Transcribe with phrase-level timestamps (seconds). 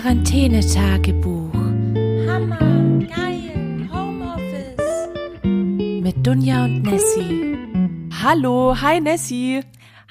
[0.00, 1.52] Quarantänetagebuch
[2.26, 2.58] Hammer,
[3.06, 5.10] geil, Homeoffice.
[5.42, 7.58] mit Dunja und Nessie.
[8.22, 9.60] Hallo, hi Nessie.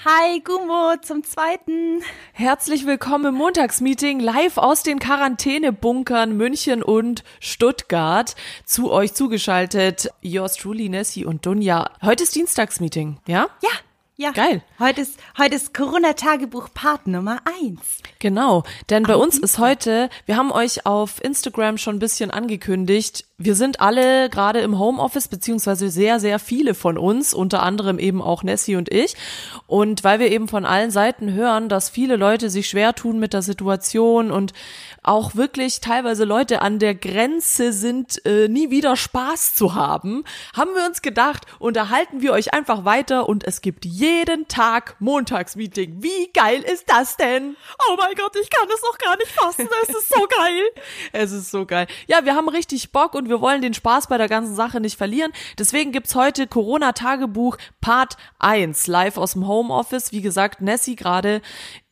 [0.06, 2.04] Hi, Gummo, zum zweiten.
[2.34, 8.36] Herzlich willkommen im Montagsmeeting live aus den Quarantänebunkern München und Stuttgart.
[8.66, 11.90] Zu euch zugeschaltet yours truly Nessie und Dunja.
[12.04, 13.48] Heute ist Dienstagsmeeting, ja?
[13.64, 13.72] Ja,
[14.20, 14.32] ja.
[14.32, 14.62] Geil.
[14.80, 17.80] Heute ist, heute ist Corona-Tagebuch Part Nummer eins.
[18.20, 23.26] Genau, denn bei uns ist heute, wir haben euch auf Instagram schon ein bisschen angekündigt,
[23.40, 28.22] wir sind alle gerade im Homeoffice, beziehungsweise sehr, sehr viele von uns, unter anderem eben
[28.22, 29.16] auch Nessie und ich.
[29.66, 33.32] Und weil wir eben von allen Seiten hören, dass viele Leute sich schwer tun mit
[33.32, 34.52] der Situation und
[35.04, 40.76] auch wirklich teilweise Leute an der Grenze sind, äh, nie wieder Spaß zu haben, haben
[40.76, 46.04] wir uns gedacht, unterhalten wir euch einfach weiter und es gibt jeden Tag Montagsmeeting.
[46.04, 47.56] Wie geil ist das denn?
[47.90, 49.70] Oh mein Gott, ich kann es noch gar nicht fassen.
[49.84, 50.64] Es ist so geil.
[51.12, 51.88] Es ist so geil.
[52.08, 54.98] Ja, wir haben richtig Bock und wir wollen den Spaß bei der ganzen Sache nicht
[54.98, 55.32] verlieren.
[55.58, 60.12] Deswegen gibt's heute Corona-Tagebuch Part 1 live aus dem Homeoffice.
[60.12, 61.42] Wie gesagt, Nessie gerade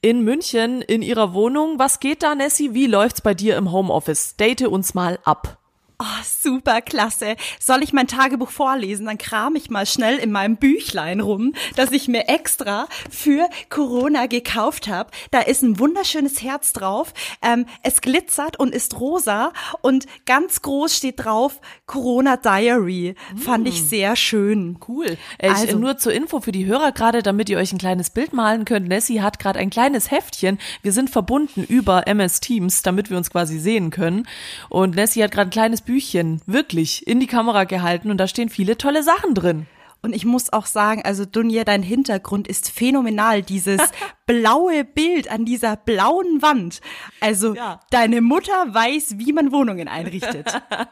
[0.02, 1.80] in München in ihrer Wohnung.
[1.80, 2.74] Was geht da, Nessie?
[2.74, 4.36] Wie läuft's bei dir im Homeoffice?
[4.36, 5.58] Date uns mal ab.
[6.00, 7.36] Oh, super klasse.
[7.60, 9.08] Soll ich mein Tagebuch vorlesen?
[9.08, 14.28] Dann kram ich mal schnell in meinem Büchlein rum, das ich mir extra für Corona
[14.28, 15.10] gekauft habe.
[15.32, 17.16] Da ist ein wunderschönes Herz drauf.
[17.42, 23.16] Ähm, es glitzert und ist rosa und ganz groß steht drauf Corona Diary.
[23.36, 24.78] Fand ich sehr schön.
[24.88, 25.18] Cool.
[25.40, 28.12] Äh, Ich, Also- nur zur Info für die Hörer gerade, damit ihr euch ein kleines
[28.12, 28.88] Bild malen könnt.
[28.88, 30.60] Nessie hat gerade ein kleines Heftchen.
[30.84, 34.28] Wir sind verbunden über MS Teams, damit wir uns quasi sehen können.
[34.70, 38.50] Und Nessie hat gerade ein kleines Büchchen wirklich in die Kamera gehalten und da stehen
[38.50, 39.66] viele tolle Sachen drin.
[40.04, 43.42] Und ich muss auch sagen, also Dunja, dein Hintergrund ist phänomenal.
[43.42, 43.82] Dieses
[44.28, 46.82] blaue Bild an dieser blauen Wand.
[47.20, 47.80] Also Ja.
[47.90, 50.48] deine Mutter weiß, wie man Wohnungen einrichtet.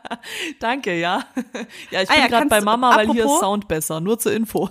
[0.59, 1.23] Danke, ja.
[1.91, 3.99] Ja, ich Ah bin ja, gerade bei Mama, weil hier ist Sound besser.
[4.01, 4.69] Nur zur Info.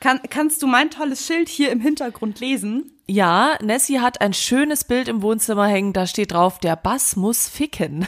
[0.00, 2.92] Kann, kannst du mein tolles Schild hier im Hintergrund lesen?
[3.06, 5.92] Ja, Nessie hat ein schönes Bild im Wohnzimmer hängen.
[5.92, 8.06] Da steht drauf, der Bass muss ficken.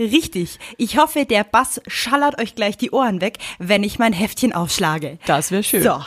[0.00, 0.58] Richtig.
[0.78, 5.18] Ich hoffe, der Bass schallert euch gleich die Ohren weg, wenn ich mein Heftchen aufschlage.
[5.26, 5.82] Das wäre schön.
[5.82, 6.02] So.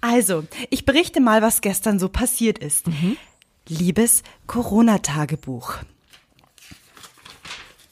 [0.00, 2.86] Also, ich berichte mal, was gestern so passiert ist.
[3.68, 5.76] Liebes Corona-Tagebuch.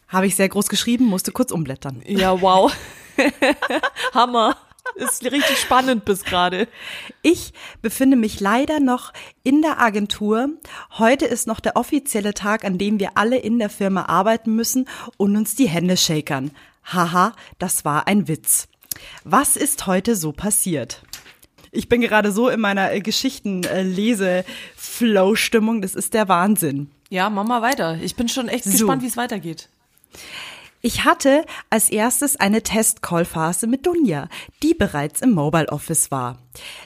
[0.08, 2.02] Habe ich sehr groß geschrieben, musste kurz umblättern.
[2.04, 2.76] Ja, wow.
[4.14, 4.56] Hammer.
[5.00, 6.68] Ist richtig spannend bis gerade.
[7.22, 7.52] Ich
[7.82, 9.12] befinde mich leider noch
[9.42, 10.48] in der Agentur.
[10.98, 14.86] Heute ist noch der offizielle Tag, an dem wir alle in der Firma arbeiten müssen
[15.16, 16.50] und uns die Hände shakern.
[16.84, 18.68] Haha, das war ein Witz.
[19.24, 21.02] Was ist heute so passiert?
[21.72, 25.82] Ich bin gerade so in meiner äh, Geschichten-Lese-Flow-Stimmung.
[25.82, 26.90] Das ist der Wahnsinn.
[27.10, 27.96] Ja, mach mal weiter.
[28.02, 28.70] Ich bin schon echt So.
[28.72, 29.68] gespannt, wie es weitergeht.
[30.82, 34.28] Ich hatte als erstes eine Test-Call-Phase mit Dunja,
[34.62, 36.38] die bereits im Mobile Office war.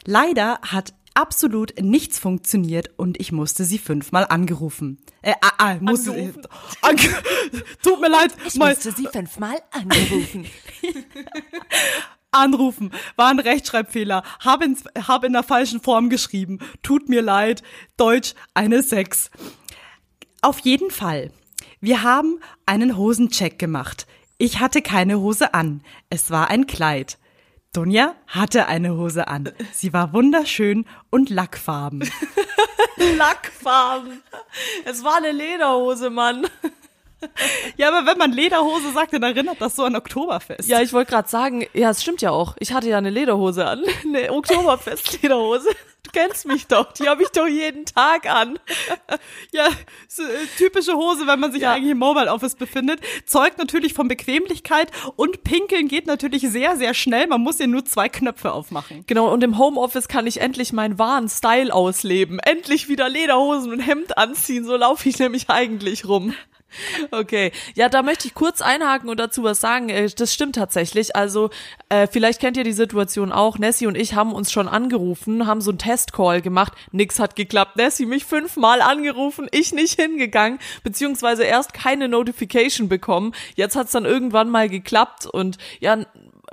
[0.05, 4.99] Leider hat absolut nichts funktioniert und ich musste sie fünfmal angerufen.
[5.23, 6.43] Äh, ah, ah, musste, Angerufen.
[6.83, 7.09] Ange
[7.83, 10.47] Tut mir leid, mal sie fünfmal angerufen.
[12.33, 12.91] anrufen.
[13.15, 14.25] War ein Rechtschreibfehler.
[14.41, 14.77] Habe in,
[15.07, 16.59] hab in der falschen Form geschrieben.
[16.83, 17.63] Tut mir leid.
[17.97, 19.31] Deutsch eine 6.
[20.43, 21.31] Auf jeden Fall.
[21.85, 24.07] Wir haben einen Hosencheck gemacht.
[24.39, 25.83] Ich hatte keine Hose an.
[26.09, 27.19] Es war ein Kleid.
[27.75, 29.53] Dunja hatte eine Hose an.
[29.71, 32.01] Sie war wunderschön und lackfarben.
[33.19, 34.23] Lackfarben.
[34.87, 36.47] Es war eine Lederhose, Mann.
[37.79, 40.69] Ja, aber wenn man Lederhose sagt, dann erinnert das so an Oktoberfest.
[40.69, 42.55] Ja, ich wollte gerade sagen, ja, es stimmt ja auch.
[42.59, 43.83] Ich hatte ja eine Lederhose an.
[44.05, 45.71] Eine Oktoberfest-Lederhose.
[46.05, 46.93] Du kennst mich doch.
[46.93, 48.59] Die habe ich doch jeden Tag an.
[49.53, 49.69] Ja,
[50.07, 50.27] so, äh,
[50.59, 51.73] typische Hose, wenn man sich Ja.
[51.73, 53.01] eigentlich im Mobile Office befindet.
[53.27, 57.27] Zeugt natürlich von Bequemlichkeit und pinkeln geht natürlich sehr, sehr schnell.
[57.27, 59.05] Man muss ja nur zwei Knöpfe aufmachen.
[59.07, 62.39] Genau, und im Homeoffice kann ich endlich meinen wahren Style ausleben.
[62.39, 64.65] Endlich wieder Lederhosen und Hemd anziehen.
[64.65, 66.35] So laufe ich nämlich eigentlich rum.
[67.11, 69.89] Okay, ja, da möchte ich kurz einhaken und dazu was sagen.
[69.89, 71.17] Äh, Das stimmt tatsächlich.
[71.17, 71.51] Also
[71.89, 73.59] äh, vielleicht kennt ihr die Situation auch.
[73.59, 76.73] Nessie und ich haben uns schon angerufen, haben so einen Testcall gemacht.
[76.93, 77.77] Nix hat geklappt.
[77.77, 83.33] Nessie mich fünfmal angerufen, ich nicht hingegangen, beziehungsweise erst keine Notification bekommen.
[83.55, 85.99] Jetzt hat's dann irgendwann mal geklappt und ja,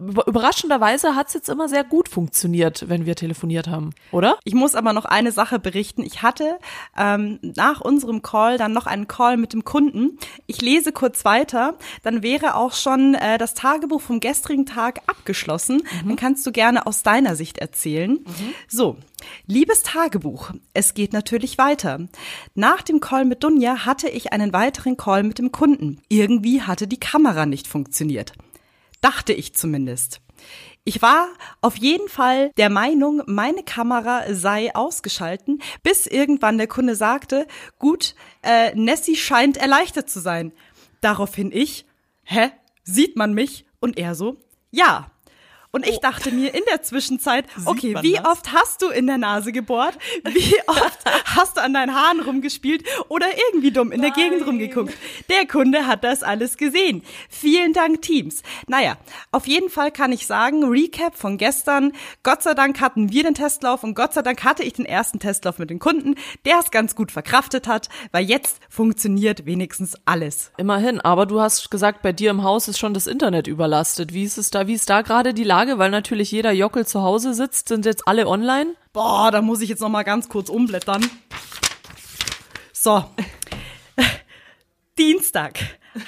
[0.01, 4.37] überraschenderweise hat's jetzt immer sehr gut funktioniert, wenn wir telefoniert haben, oder?
[4.43, 6.03] Ich muss aber noch eine Sache berichten.
[6.03, 6.57] Ich hatte
[6.97, 10.17] ähm, nach unserem Call dann noch einen Call mit dem Kunden.
[10.47, 15.77] Ich lese kurz weiter, dann wäre auch schon äh, das Tagebuch vom gestrigen Tag abgeschlossen.
[15.77, 16.07] Mhm.
[16.07, 18.11] Dann kannst du gerne aus deiner Sicht erzählen.
[18.11, 18.53] Mhm.
[18.67, 18.97] So,
[19.45, 21.99] Liebes Tagebuch, es geht natürlich weiter.
[22.55, 26.01] Nach dem Call mit Dunja hatte ich einen weiteren Call mit dem Kunden.
[26.09, 28.33] Irgendwie hatte die Kamera nicht funktioniert.
[29.01, 30.21] Dachte ich zumindest.
[30.83, 31.27] Ich war
[31.61, 38.15] auf jeden Fall der Meinung, meine Kamera sei ausgeschalten, bis irgendwann der Kunde sagte, gut,
[38.41, 40.53] äh, Nessie scheint erleichtert zu sein.
[41.01, 41.85] Daraufhin ich,
[42.23, 42.49] hä,
[42.83, 43.65] sieht man mich?
[43.79, 44.37] Und er so,
[44.71, 45.11] ja.
[45.73, 46.01] Und ich oh.
[46.01, 48.25] dachte mir in der Zwischenzeit, okay, wie das?
[48.25, 49.97] oft hast du in der Nase gebohrt?
[50.25, 54.13] Wie oft hast du an deinen Haaren rumgespielt oder irgendwie dumm in Nein.
[54.13, 54.93] der Gegend rumgeguckt?
[55.29, 57.03] Der Kunde hat das alles gesehen.
[57.29, 58.43] Vielen Dank, Teams.
[58.67, 58.97] Naja,
[59.31, 61.93] auf jeden Fall kann ich sagen, Recap von gestern.
[62.23, 65.19] Gott sei Dank hatten wir den Testlauf und Gott sei Dank hatte ich den ersten
[65.19, 70.51] Testlauf mit den Kunden, der es ganz gut verkraftet hat, weil jetzt funktioniert wenigstens alles.
[70.57, 74.13] Immerhin, aber du hast gesagt, bei dir im Haus ist schon das Internet überlastet.
[74.13, 75.60] Wie ist es da, wie ist da gerade die Lage?
[75.61, 77.67] Frage, weil natürlich jeder Jockel zu Hause sitzt.
[77.67, 78.73] Sind jetzt alle online?
[78.93, 81.07] Boah, da muss ich jetzt noch mal ganz kurz umblättern.
[82.73, 83.05] So.
[84.97, 85.59] Dienstag.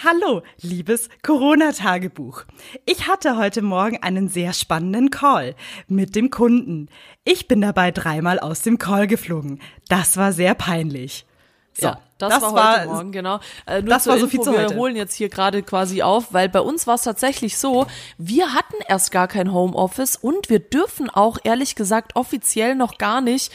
[0.04, 2.46] Hallo, liebes Corona-Tagebuch.
[2.88, 5.54] Ich hatte heute Morgen einen sehr spannenden Call
[5.88, 6.90] mit dem Kunden.
[7.24, 9.62] Ich bin dabei dreimal aus dem Call geflogen.
[9.88, 11.28] Das war sehr peinlich.
[11.74, 13.40] So, ja, das, das war, war heute Morgen, genau.
[13.66, 14.76] Äh, nur das war so Info, viel zu wir heute.
[14.76, 17.88] holen jetzt hier gerade quasi auf, weil bei uns war es tatsächlich so,
[18.18, 23.22] wir hatten erst gar kein Homeoffice und wir dürfen auch ehrlich gesagt offiziell noch gar
[23.22, 23.52] nicht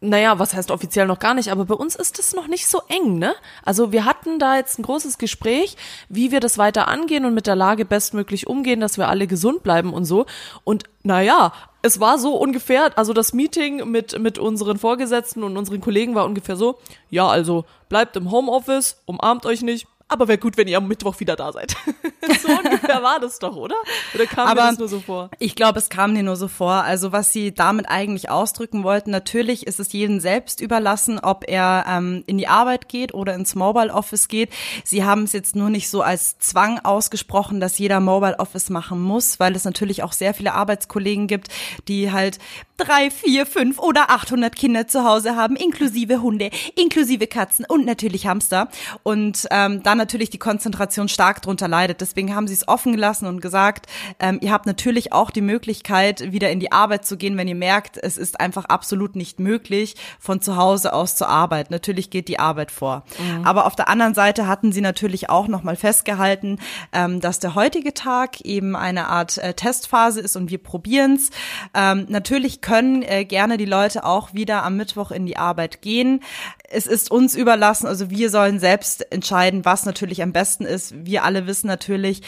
[0.00, 2.82] naja, was heißt offiziell noch gar nicht, aber bei uns ist es noch nicht so
[2.88, 3.34] eng, ne?
[3.64, 5.76] Also wir hatten da jetzt ein großes Gespräch,
[6.08, 9.62] wie wir das weiter angehen und mit der Lage bestmöglich umgehen, dass wir alle gesund
[9.62, 10.26] bleiben und so.
[10.64, 11.52] Und naja,
[11.86, 16.26] es war so ungefähr, also das Meeting mit, mit unseren Vorgesetzten und unseren Kollegen war
[16.26, 16.78] ungefähr so,
[17.10, 21.18] ja, also bleibt im Homeoffice, umarmt euch nicht, aber wäre gut, wenn ihr am Mittwoch
[21.18, 21.76] wieder da seid.
[22.40, 23.74] so ungefähr war das doch, oder?
[24.14, 25.30] Oder kam aber mir das nur so vor?
[25.40, 26.84] Ich glaube, es kam dir nur so vor.
[26.84, 31.86] Also was sie damit eigentlich ausdrücken wollten, natürlich ist es jedem selbst überlassen, ob er
[31.88, 34.50] ähm, in die Arbeit geht oder ins Mobile Office geht.
[34.84, 39.02] Sie haben es jetzt nur nicht so als Zwang ausgesprochen, dass jeder Mobile Office machen
[39.02, 41.48] muss, weil es natürlich auch sehr viele Arbeitskollegen gibt,
[41.88, 42.38] die halt
[42.76, 48.26] drei, vier, fünf oder 800 Kinder zu Hause haben, inklusive Hunde, inklusive Katzen und natürlich
[48.26, 48.68] Hamster.
[49.02, 52.00] Und ähm, dann natürlich die Konzentration stark drunter leidet.
[52.00, 53.86] Deswegen haben sie es offen gelassen und gesagt,
[54.20, 57.54] ähm, ihr habt natürlich auch die Möglichkeit, wieder in die Arbeit zu gehen, wenn ihr
[57.54, 61.72] merkt, es ist einfach absolut nicht möglich, von zu Hause aus zu arbeiten.
[61.72, 63.04] Natürlich geht die Arbeit vor.
[63.18, 63.46] Mhm.
[63.46, 66.58] Aber auf der anderen Seite hatten sie natürlich auch nochmal festgehalten,
[66.92, 71.30] ähm, dass der heutige Tag eben eine Art äh, Testphase ist und wir probieren's.
[71.74, 76.24] Ähm, natürlich können äh, gerne die Leute auch wieder am Mittwoch in die Arbeit gehen.
[76.68, 80.92] Es ist uns überlassen, also wir sollen selbst entscheiden, was natürlich am besten ist.
[81.06, 82.22] Wir alle wissen natürlich,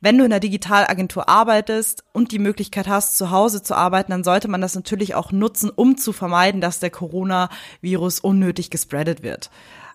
[0.00, 4.24] wenn du in der Digitalagentur arbeitest und die Möglichkeit hast, zu Hause zu arbeiten, dann
[4.24, 9.48] sollte man das natürlich auch nutzen, um zu vermeiden, dass der Coronavirus unnötig gespreadet wird.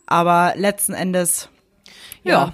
[0.07, 1.49] Aber letzten Endes,
[2.23, 2.31] ja.
[2.31, 2.53] ja.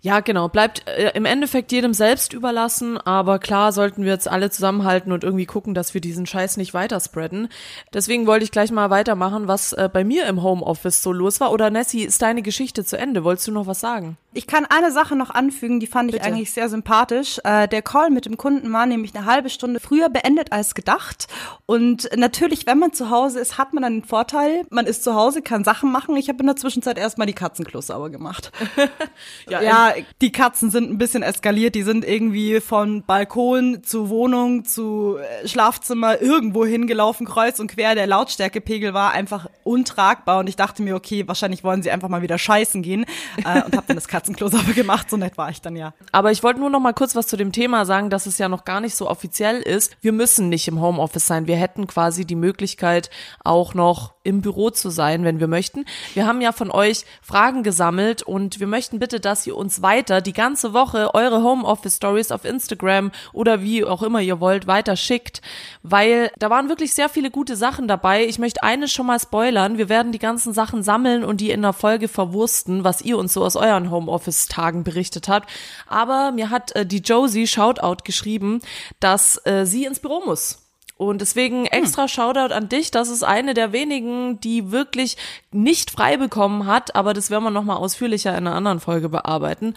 [0.00, 0.48] Ja, genau.
[0.48, 5.24] Bleibt äh, im Endeffekt jedem selbst überlassen, aber klar sollten wir jetzt alle zusammenhalten und
[5.24, 7.48] irgendwie gucken, dass wir diesen Scheiß nicht weiter spreaden.
[7.92, 11.50] Deswegen wollte ich gleich mal weitermachen, was äh, bei mir im Homeoffice so los war.
[11.50, 13.24] Oder Nessie, ist deine Geschichte zu Ende?
[13.24, 14.16] Wolltest du noch was sagen?
[14.34, 16.22] Ich kann eine Sache noch anfügen, die fand Bitte.
[16.22, 17.40] ich eigentlich sehr sympathisch.
[17.42, 21.26] Äh, der Call mit dem Kunden war nämlich eine halbe Stunde früher beendet als gedacht.
[21.66, 25.14] Und natürlich, wenn man zu Hause ist, hat man dann den Vorteil, man ist zu
[25.14, 26.16] Hause, kann Sachen machen.
[26.16, 28.52] Ich habe in der Zwischenzeit erstmal die Katzenklos sauber gemacht.
[29.48, 29.87] ja, ja
[30.20, 31.74] die Katzen sind ein bisschen eskaliert.
[31.74, 37.94] Die sind irgendwie von Balkon zu Wohnung zu äh, Schlafzimmer irgendwo hingelaufen, kreuz und quer.
[37.94, 42.22] Der Lautstärkepegel war einfach untragbar und ich dachte mir, okay, wahrscheinlich wollen sie einfach mal
[42.22, 43.04] wieder scheißen gehen
[43.38, 45.10] äh, und habe dann das Katzenklo sauber gemacht.
[45.10, 45.94] So nett war ich dann ja.
[46.12, 48.48] Aber ich wollte nur noch mal kurz was zu dem Thema sagen, dass es ja
[48.48, 49.96] noch gar nicht so offiziell ist.
[50.00, 51.46] Wir müssen nicht im Homeoffice sein.
[51.46, 53.10] Wir hätten quasi die Möglichkeit,
[53.44, 55.86] auch noch im Büro zu sein, wenn wir möchten.
[56.14, 60.20] Wir haben ja von euch Fragen gesammelt und wir möchten bitte, dass ihr uns weiter
[60.20, 64.96] die ganze Woche eure Homeoffice Stories auf Instagram oder wie auch immer ihr wollt weiter
[64.96, 65.42] schickt,
[65.82, 68.24] weil da waren wirklich sehr viele gute Sachen dabei.
[68.26, 69.78] Ich möchte eines schon mal spoilern.
[69.78, 73.32] Wir werden die ganzen Sachen sammeln und die in der Folge verwursten, was ihr uns
[73.32, 75.48] so aus euren Homeoffice Tagen berichtet habt.
[75.86, 78.60] Aber mir hat äh, die Josie Shoutout geschrieben,
[79.00, 80.68] dass äh, sie ins Büro muss.
[80.98, 81.66] Und deswegen hm.
[81.70, 82.08] extra hm.
[82.08, 82.90] Shoutout an dich.
[82.90, 85.16] Das ist eine der wenigen, die wirklich
[85.50, 89.72] nicht frei bekommen hat, aber das werden wir nochmal ausführlicher in einer anderen Folge bearbeiten.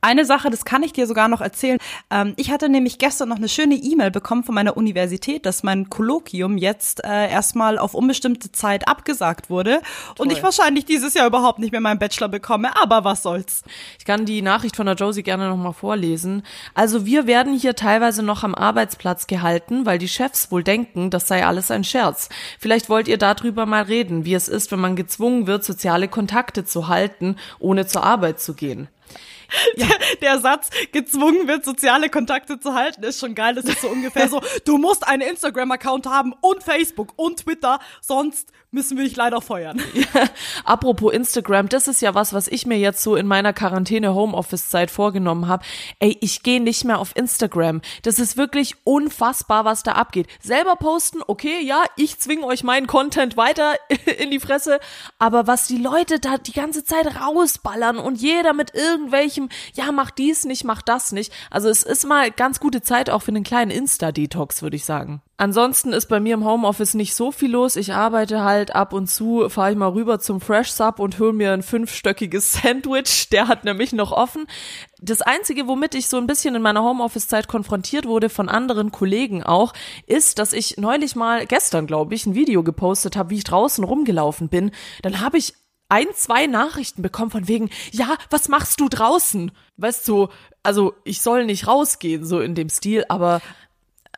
[0.00, 1.78] Eine Sache, das kann ich dir sogar noch erzählen.
[2.10, 5.90] Ähm, ich hatte nämlich gestern noch eine schöne E-Mail bekommen von meiner Universität, dass mein
[5.90, 9.80] Kolloquium jetzt äh, erstmal auf unbestimmte Zeit abgesagt wurde
[10.14, 10.26] Toll.
[10.26, 13.64] und ich wahrscheinlich dieses Jahr überhaupt nicht mehr meinen Bachelor bekomme, aber was soll's.
[13.98, 16.44] Ich kann die Nachricht von der Josie gerne nochmal vorlesen.
[16.74, 21.26] Also wir werden hier teilweise noch am Arbeitsplatz gehalten, weil die Chefs wohl denken, das
[21.26, 22.28] sei alles ein Scherz.
[22.60, 25.15] Vielleicht wollt ihr darüber mal reden, wie es ist, wenn man gezwungen
[25.46, 28.88] wird, soziale Kontakte zu halten, ohne zur Arbeit zu gehen.
[29.76, 29.88] Ja.
[30.22, 33.54] Der, Satz, gezwungen wird, soziale Kontakte zu halten, ist schon geil.
[33.54, 38.52] Das ist so ungefähr so, du musst einen Instagram-Account haben und Facebook und Twitter, sonst
[38.76, 39.82] müssen wir dich leider feuern.
[39.96, 40.28] Ja,
[40.64, 44.68] apropos Instagram, das ist ja was, was ich mir jetzt so in meiner Quarantäne Homeoffice
[44.68, 45.64] Zeit vorgenommen habe.
[45.98, 47.80] Ey, ich gehe nicht mehr auf Instagram.
[48.02, 50.28] Das ist wirklich unfassbar, was da abgeht.
[50.40, 53.74] Selber posten, okay, ja, ich zwinge euch meinen Content weiter
[54.18, 54.78] in die Fresse,
[55.18, 58.74] aber was die Leute da die ganze Zeit rausballern und jeder mit
[59.36, 61.32] irgendwelchem, ja, mach dies nicht, mach das nicht.
[61.50, 65.22] Also es ist mal ganz gute Zeit auch für einen kleinen Insta-Detox, würde ich sagen.
[65.38, 67.76] Ansonsten ist bei mir im Homeoffice nicht so viel los.
[67.76, 71.34] Ich arbeite halt ab und zu, fahre ich mal rüber zum Fresh Sub und hole
[71.34, 73.28] mir ein fünfstöckiges Sandwich.
[73.28, 74.46] Der hat nämlich noch offen.
[74.98, 79.42] Das Einzige, womit ich so ein bisschen in meiner Homeoffice-Zeit konfrontiert wurde von anderen Kollegen
[79.42, 79.74] auch,
[80.06, 83.84] ist, dass ich neulich mal, gestern glaube ich, ein Video gepostet habe, wie ich draußen
[83.84, 84.70] rumgelaufen bin.
[85.02, 85.52] Dann habe ich
[85.88, 89.52] ein, zwei Nachrichten bekommen von wegen, ja, was machst du draußen?
[89.76, 90.28] Weißt du,
[90.62, 93.40] also ich soll nicht rausgehen, so in dem Stil, aber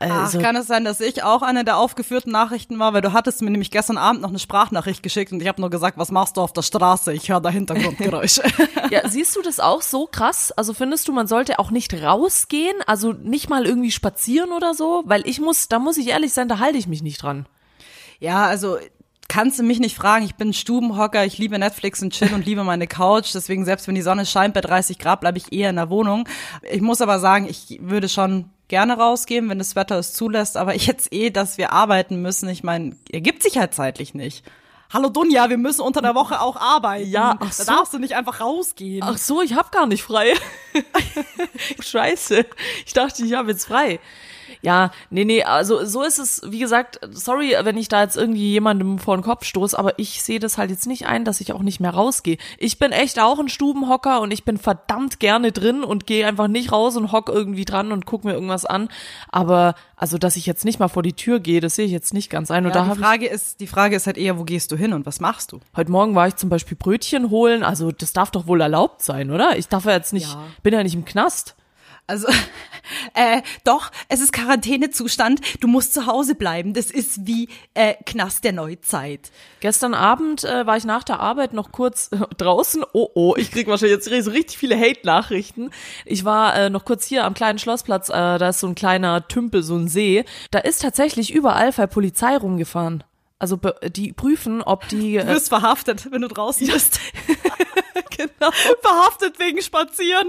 [0.01, 3.13] also, Ach, kann es sein, dass ich auch eine der aufgeführten Nachrichten war, weil du
[3.13, 6.13] hattest mir nämlich gestern Abend noch eine Sprachnachricht geschickt und ich habe nur gesagt, was
[6.13, 7.13] machst du auf der Straße?
[7.13, 8.43] Ich höre da Hintergrundgeräusche.
[8.91, 10.53] ja, siehst du das auch so krass?
[10.53, 15.03] Also findest du, man sollte auch nicht rausgehen, also nicht mal irgendwie spazieren oder so?
[15.05, 17.47] Weil ich muss, da muss ich ehrlich sein, da halte ich mich nicht dran.
[18.21, 18.79] Ja, also
[19.29, 20.25] kannst du mich nicht fragen.
[20.25, 23.31] Ich bin Stubenhocker, ich liebe Netflix und Chill und liebe meine Couch.
[23.35, 26.29] Deswegen, selbst wenn die Sonne scheint bei 30 Grad, bleibe ich eher in der Wohnung.
[26.63, 30.75] Ich muss aber sagen, ich würde schon gerne rausgehen, wenn das Wetter es zulässt, aber
[30.75, 34.45] jetzt eh, dass wir arbeiten müssen, ich meine, ergibt sich halt zeitlich nicht.
[34.91, 37.11] Hallo Dunja, wir müssen unter der Woche auch arbeiten.
[37.11, 37.65] Ja, ach so.
[37.65, 39.03] Da darfst du nicht einfach rausgehen.
[39.03, 40.33] Ach so, ich hab gar nicht frei.
[41.81, 42.47] Scheiße.
[42.87, 44.01] Ich dachte, ich habe jetzt frei.
[44.63, 48.53] Ja, nee, nee, also so ist es, wie gesagt, sorry, wenn ich da jetzt irgendwie
[48.53, 51.53] jemandem vor den Kopf stoße, aber ich sehe das halt jetzt nicht ein, dass ich
[51.53, 52.39] auch nicht mehr rausgehe.
[52.59, 56.49] Ich bin echt auch ein Stubenhocker und ich bin verdammt gerne drin und gehe einfach
[56.49, 58.89] nicht raus und hock irgendwie dran und guck mir irgendwas an.
[59.29, 62.15] Aber also, dass ich jetzt nicht mal vor die Tür gehe, das sehe ich jetzt
[62.15, 62.65] nicht ganz ein.
[62.65, 64.93] Und ja, da die Frage ist, die Frage ist halt eher, wo gehst du hin
[64.93, 65.61] und was machst du?
[65.77, 67.65] Heute Morgen war ich zum Beispiel Brötchen holen.
[67.65, 69.59] Also, das darf doch wohl erlaubt sein, oder?
[69.59, 70.45] Ich darf ja jetzt nicht, ja.
[70.63, 71.57] bin ja nicht im Knast.
[72.09, 72.27] Also,
[73.15, 75.41] äh, doch, es ist Quarantänezustand.
[75.61, 76.73] Du musst zu Hause bleiben.
[76.73, 79.31] Das ist wie äh, Knast der Neuzeit.
[79.61, 82.83] Gestern Abend äh, war ich nach der Arbeit noch kurz äh, draußen.
[82.95, 85.71] Oh, oh, ich krieg wahrscheinlich jetzt so richtig viele Hate-Nachrichten.
[86.07, 88.09] Ich war äh, noch kurz hier am kleinen Schlossplatz.
[88.09, 90.25] Äh, da ist so ein kleiner Tümpel, so ein See.
[90.51, 93.05] Da ist tatsächlich überall bei Polizei rumgefahren.
[93.39, 95.19] Also die prüfen, ob die.
[95.19, 97.01] Du wirst äh, verhaftet, wenn du draußen bist.
[98.19, 98.51] genau.
[98.83, 100.29] Verhaftet wegen Spazieren.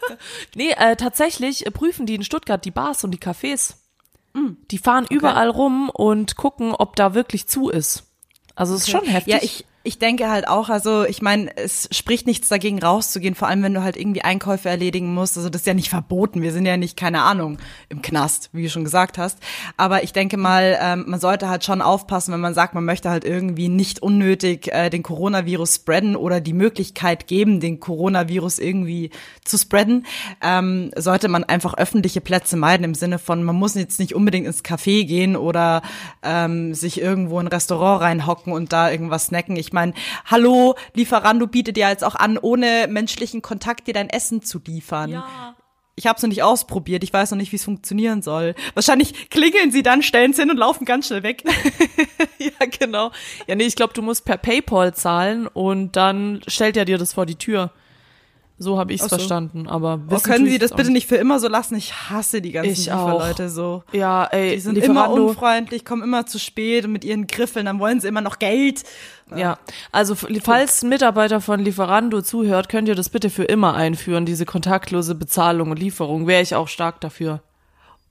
[0.56, 3.74] nee, äh, tatsächlich prüfen die in Stuttgart die Bars und die Cafés.
[4.34, 4.54] Mm.
[4.70, 5.14] Die fahren okay.
[5.14, 8.04] überall rum und gucken, ob da wirklich zu ist.
[8.56, 9.04] Also es ist okay.
[9.04, 9.32] schon heftig.
[9.32, 13.46] Ja, ich, ich denke halt auch, also ich meine, es spricht nichts dagegen rauszugehen, vor
[13.46, 15.36] allem wenn du halt irgendwie Einkäufe erledigen musst.
[15.36, 16.42] Also das ist ja nicht verboten.
[16.42, 19.38] Wir sind ja nicht, keine Ahnung, im Knast, wie du schon gesagt hast.
[19.76, 23.10] Aber ich denke mal, ähm, man sollte halt schon aufpassen, wenn man sagt, man möchte
[23.10, 29.10] halt irgendwie nicht unnötig äh, den Coronavirus spreaden oder die Möglichkeit geben, den Coronavirus irgendwie
[29.44, 30.04] zu spreaden,
[30.42, 34.48] ähm, sollte man einfach öffentliche Plätze meiden im Sinne von, man muss jetzt nicht unbedingt
[34.48, 35.82] ins Café gehen oder
[36.24, 39.54] ähm, sich irgendwo in ein Restaurant reinhocken und da irgendwas snacken.
[39.54, 39.92] Ich meine,
[40.24, 45.10] hallo, Lieferando bietet dir jetzt auch an, ohne menschlichen Kontakt dir dein Essen zu liefern.
[45.10, 45.54] Ja.
[45.94, 47.04] Ich habe es noch nicht ausprobiert.
[47.04, 48.54] Ich weiß noch nicht, wie es funktionieren soll.
[48.74, 51.42] Wahrscheinlich klingeln sie dann, stellen es hin und laufen ganz schnell weg.
[52.38, 53.12] ja, genau.
[53.46, 57.14] Ja, nee, ich glaube, du musst per PayPal zahlen und dann stellt er dir das
[57.14, 57.70] vor die Tür.
[58.58, 59.16] So habe ich es so.
[59.16, 61.74] verstanden, aber oh, können Sie das bitte nicht für immer so lassen?
[61.74, 63.82] Ich hasse die ganzen ich Lieferleute so.
[63.92, 67.78] Ja, ey, die sind immer unfreundlich, kommen immer zu spät und mit ihren Griffeln, dann
[67.80, 68.84] wollen sie immer noch Geld.
[69.34, 69.58] Ja,
[69.92, 74.46] also falls ein Mitarbeiter von Lieferando zuhört, könnt ihr das bitte für immer einführen, diese
[74.46, 76.26] kontaktlose Bezahlung und Lieferung.
[76.26, 77.42] Wäre ich auch stark dafür.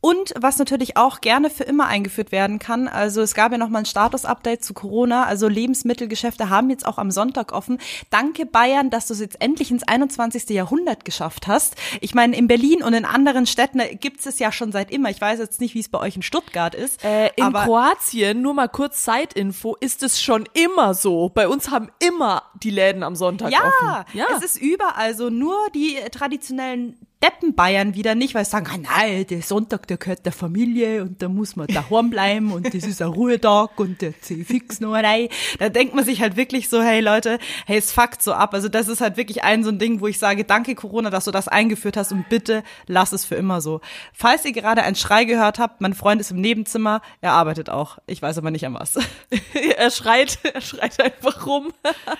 [0.06, 3.70] Und was natürlich auch gerne für immer eingeführt werden kann, also es gab ja noch
[3.70, 7.80] mal ein Status-Update zu Corona, also Lebensmittelgeschäfte haben jetzt auch am Sonntag offen.
[8.12, 10.48] Danke Bayern, dass du es jetzt endlich ins 21.
[10.52, 11.76] Jahrhundert geschafft hast.
[12.02, 15.10] Ich meine, in Berlin und in anderen Städten gibt es ja schon seit immer.
[15.10, 17.04] Ich weiß jetzt nicht, wie es bei euch in Stuttgart ist.
[17.04, 21.30] Äh, in Kroatien, nur mal kurz Zeitinfo, ist es schon immer so.
[21.30, 24.06] Bei uns haben immer die Läden am Sonntag ja, offen.
[24.14, 25.32] Ja, es ist überall so.
[25.32, 29.98] Nur die traditionellen Deppen Bayern wieder nicht, weil sie sagen, ah, nein, der Sonntag, der
[29.98, 34.00] gehört der Familie und da muss man daheim bleiben und das ist ein Ruhetag und
[34.04, 35.30] der ziehe fix noch rein.
[35.58, 38.54] Da denkt man sich halt wirklich so, hey Leute, hey, es fuckt so ab.
[38.54, 41.26] Also das ist halt wirklich ein so ein Ding, wo ich sage, danke Corona, dass
[41.26, 43.82] du das eingeführt hast und bitte lass es für immer so.
[44.14, 47.98] Falls ihr gerade einen Schrei gehört habt, mein Freund ist im Nebenzimmer, er arbeitet auch.
[48.06, 49.00] Ich weiß aber nicht an was.
[49.78, 51.74] er schreit, er schreit einfach rum.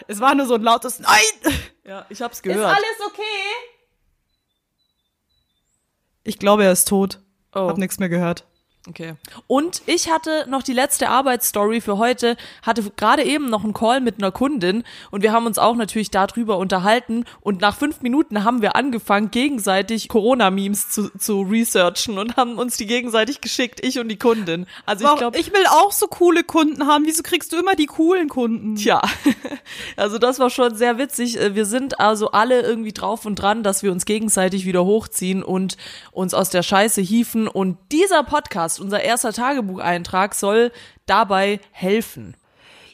[0.08, 1.54] es war nur so ein lautes Nein!
[1.84, 2.72] Ja, ich hab's gehört.
[2.72, 3.75] Ist alles okay?
[6.26, 7.22] Ich glaube, er ist tot.
[7.54, 7.70] Oh.
[7.70, 8.48] Hab nichts mehr gehört.
[8.88, 9.16] Okay.
[9.48, 14.00] Und ich hatte noch die letzte Arbeitsstory für heute, hatte gerade eben noch einen Call
[14.00, 18.44] mit einer Kundin und wir haben uns auch natürlich darüber unterhalten und nach fünf Minuten
[18.44, 23.98] haben wir angefangen, gegenseitig Corona-Memes zu, zu researchen und haben uns die gegenseitig geschickt, ich
[23.98, 24.68] und die Kundin.
[24.86, 25.40] Also ich glaube.
[25.40, 27.06] Ich will auch so coole Kunden haben.
[27.06, 28.76] Wieso kriegst du immer die coolen Kunden?
[28.76, 29.02] Tja.
[29.98, 31.38] Also das war schon sehr witzig.
[31.54, 35.78] Wir sind also alle irgendwie drauf und dran, dass wir uns gegenseitig wieder hochziehen und
[36.12, 40.72] uns aus der Scheiße hieven und dieser Podcast Podcast, unser erster Tagebucheintrag, soll
[41.06, 42.36] dabei helfen.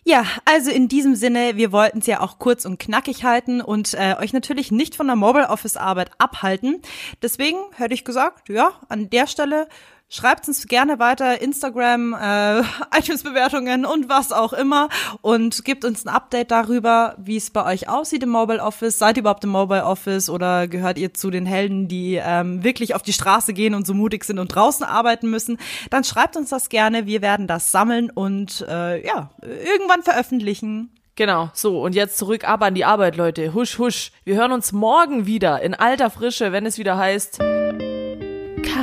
[0.03, 3.93] Ja, also in diesem Sinne, wir wollten es ja auch kurz und knackig halten und
[3.93, 6.81] äh, euch natürlich nicht von der Mobile Office Arbeit abhalten.
[7.21, 9.67] Deswegen hätte ich gesagt, ja, an der Stelle
[10.13, 12.59] Schreibt uns gerne weiter, Instagram, äh,
[12.99, 14.89] iTunes-Bewertungen und was auch immer
[15.21, 18.99] und gebt uns ein Update darüber, wie es bei euch aussieht im Mobile Office.
[18.99, 22.93] Seid ihr überhaupt im Mobile Office oder gehört ihr zu den Helden, die ähm, wirklich
[22.93, 25.57] auf die Straße gehen und so mutig sind und draußen arbeiten müssen?
[25.91, 27.05] Dann schreibt uns das gerne.
[27.05, 30.89] Wir werden das sammeln und äh, ja, irgendwann veröffentlichen.
[31.15, 33.53] Genau, so und jetzt zurück ab an die Arbeit, Leute.
[33.53, 34.11] Husch, husch.
[34.25, 37.39] Wir hören uns morgen wieder in alter Frische, wenn es wieder heißt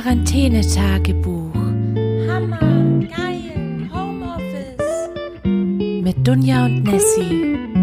[0.01, 1.53] Quarantänetagebuch.
[2.29, 5.09] Hammer, geil, Homeoffice.
[5.43, 7.78] Mit Dunja und Nessie.